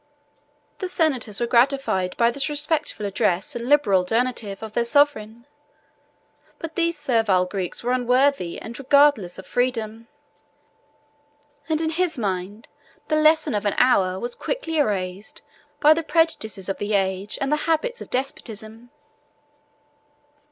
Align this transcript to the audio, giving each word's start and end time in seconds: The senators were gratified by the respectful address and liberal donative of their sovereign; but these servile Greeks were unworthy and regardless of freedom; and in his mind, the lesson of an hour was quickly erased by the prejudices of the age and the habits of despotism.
The 0.79 0.87
senators 0.87 1.39
were 1.39 1.45
gratified 1.45 2.17
by 2.17 2.31
the 2.31 2.43
respectful 2.49 3.05
address 3.05 3.55
and 3.55 3.69
liberal 3.69 4.03
donative 4.03 4.63
of 4.63 4.73
their 4.73 4.83
sovereign; 4.83 5.45
but 6.57 6.75
these 6.75 6.97
servile 6.97 7.45
Greeks 7.45 7.83
were 7.83 7.91
unworthy 7.91 8.59
and 8.59 8.79
regardless 8.79 9.37
of 9.37 9.45
freedom; 9.45 10.07
and 11.69 11.79
in 11.81 11.91
his 11.91 12.17
mind, 12.17 12.67
the 13.09 13.15
lesson 13.15 13.53
of 13.53 13.63
an 13.63 13.75
hour 13.77 14.19
was 14.19 14.33
quickly 14.33 14.77
erased 14.79 15.43
by 15.79 15.93
the 15.93 16.01
prejudices 16.01 16.67
of 16.67 16.79
the 16.79 16.93
age 16.95 17.37
and 17.39 17.51
the 17.51 17.55
habits 17.69 18.01
of 18.01 18.09
despotism. 18.09 18.89